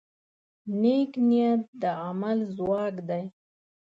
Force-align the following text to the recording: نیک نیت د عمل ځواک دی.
نیک 0.81 1.11
نیت 1.29 1.61
د 1.81 1.83
عمل 2.05 2.39
ځواک 2.55 2.95
دی. 3.09 3.23